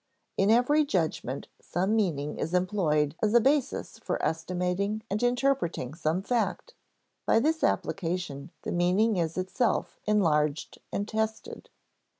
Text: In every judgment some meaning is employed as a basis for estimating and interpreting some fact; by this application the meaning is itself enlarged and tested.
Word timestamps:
In 0.35 0.49
every 0.49 0.83
judgment 0.83 1.47
some 1.61 1.95
meaning 1.95 2.39
is 2.39 2.55
employed 2.55 3.13
as 3.21 3.35
a 3.35 3.39
basis 3.39 3.99
for 3.99 4.19
estimating 4.25 5.03
and 5.11 5.21
interpreting 5.21 5.93
some 5.93 6.23
fact; 6.23 6.73
by 7.27 7.39
this 7.39 7.63
application 7.63 8.49
the 8.63 8.71
meaning 8.71 9.17
is 9.17 9.37
itself 9.37 9.99
enlarged 10.07 10.79
and 10.91 11.07
tested. 11.07 11.69